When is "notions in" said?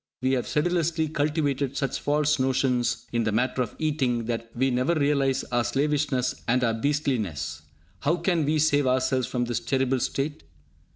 2.39-3.23